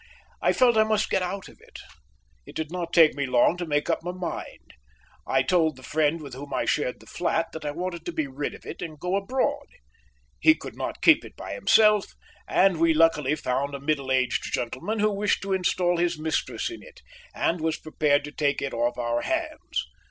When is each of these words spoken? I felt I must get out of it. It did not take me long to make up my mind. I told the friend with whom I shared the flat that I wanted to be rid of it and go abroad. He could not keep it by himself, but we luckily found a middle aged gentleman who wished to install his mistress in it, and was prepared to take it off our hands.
I 0.41 0.51
felt 0.51 0.77
I 0.77 0.83
must 0.83 1.11
get 1.11 1.21
out 1.21 1.47
of 1.47 1.61
it. 1.61 1.77
It 2.47 2.55
did 2.55 2.71
not 2.71 2.91
take 2.91 3.13
me 3.13 3.27
long 3.27 3.55
to 3.57 3.67
make 3.67 3.87
up 3.87 4.01
my 4.01 4.11
mind. 4.11 4.73
I 5.27 5.43
told 5.43 5.75
the 5.75 5.83
friend 5.83 6.21
with 6.23 6.33
whom 6.33 6.55
I 6.55 6.65
shared 6.65 6.99
the 6.99 7.05
flat 7.05 7.51
that 7.51 7.63
I 7.65 7.69
wanted 7.69 8.03
to 8.07 8.11
be 8.11 8.25
rid 8.25 8.55
of 8.55 8.65
it 8.65 8.81
and 8.81 8.99
go 8.99 9.15
abroad. 9.15 9.67
He 10.39 10.55
could 10.55 10.75
not 10.75 11.03
keep 11.03 11.23
it 11.23 11.35
by 11.35 11.53
himself, 11.53 12.15
but 12.49 12.77
we 12.77 12.95
luckily 12.95 13.35
found 13.35 13.75
a 13.75 13.79
middle 13.79 14.11
aged 14.11 14.41
gentleman 14.51 14.97
who 14.97 15.11
wished 15.11 15.43
to 15.43 15.53
install 15.53 15.97
his 15.97 16.17
mistress 16.17 16.71
in 16.71 16.81
it, 16.81 17.03
and 17.35 17.61
was 17.61 17.77
prepared 17.77 18.23
to 18.23 18.31
take 18.31 18.59
it 18.59 18.73
off 18.73 18.97
our 18.97 19.21
hands. 19.21 19.85